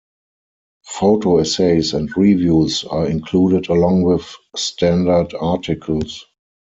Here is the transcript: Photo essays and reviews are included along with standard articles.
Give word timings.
Photo 0.85 1.37
essays 1.37 1.93
and 1.93 2.09
reviews 2.17 2.83
are 2.85 3.05
included 3.05 3.69
along 3.69 4.01
with 4.01 4.35
standard 4.55 5.35
articles. 5.39 6.25